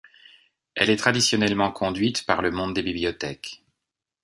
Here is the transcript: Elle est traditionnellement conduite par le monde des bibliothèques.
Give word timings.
Elle 0.73 0.89
est 0.89 0.95
traditionnellement 0.95 1.71
conduite 1.71 2.25
par 2.25 2.41
le 2.41 2.49
monde 2.49 2.73
des 2.73 2.81
bibliothèques. 2.81 3.61